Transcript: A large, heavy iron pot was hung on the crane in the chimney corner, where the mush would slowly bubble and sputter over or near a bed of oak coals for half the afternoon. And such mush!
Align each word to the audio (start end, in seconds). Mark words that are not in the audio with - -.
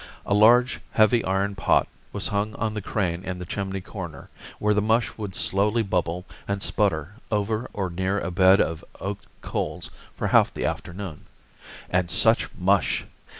A 0.25 0.33
large, 0.33 0.79
heavy 0.93 1.23
iron 1.23 1.53
pot 1.53 1.87
was 2.11 2.29
hung 2.29 2.55
on 2.55 2.73
the 2.73 2.81
crane 2.81 3.23
in 3.23 3.37
the 3.37 3.45
chimney 3.45 3.81
corner, 3.81 4.31
where 4.57 4.73
the 4.73 4.81
mush 4.81 5.15
would 5.15 5.35
slowly 5.35 5.83
bubble 5.83 6.25
and 6.47 6.63
sputter 6.63 7.17
over 7.31 7.69
or 7.71 7.91
near 7.91 8.19
a 8.19 8.31
bed 8.31 8.59
of 8.59 8.83
oak 8.99 9.19
coals 9.41 9.91
for 10.17 10.29
half 10.29 10.51
the 10.51 10.65
afternoon. 10.65 11.27
And 11.87 12.09
such 12.09 12.49
mush! 12.57 13.05